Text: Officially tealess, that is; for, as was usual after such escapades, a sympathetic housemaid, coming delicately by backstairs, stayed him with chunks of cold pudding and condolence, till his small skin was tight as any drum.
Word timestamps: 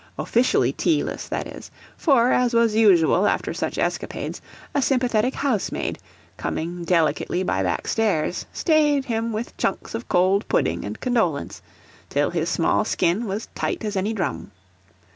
Officially 0.17 0.73
tealess, 0.73 1.29
that 1.29 1.45
is; 1.45 1.69
for, 1.95 2.31
as 2.31 2.55
was 2.55 2.73
usual 2.73 3.27
after 3.27 3.53
such 3.53 3.77
escapades, 3.77 4.41
a 4.73 4.81
sympathetic 4.81 5.35
housemaid, 5.35 5.99
coming 6.37 6.83
delicately 6.83 7.43
by 7.43 7.61
backstairs, 7.61 8.47
stayed 8.51 9.05
him 9.05 9.31
with 9.31 9.55
chunks 9.57 9.93
of 9.93 10.09
cold 10.09 10.47
pudding 10.47 10.83
and 10.85 10.99
condolence, 11.01 11.61
till 12.09 12.31
his 12.31 12.49
small 12.49 12.83
skin 12.83 13.27
was 13.27 13.47
tight 13.53 13.85
as 13.85 13.95
any 13.95 14.11
drum. 14.11 14.49